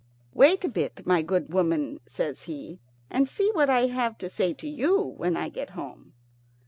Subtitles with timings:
[0.33, 2.79] "Wait a bit, my good woman," says he,
[3.11, 6.13] "and see what I have to say to you when I get home."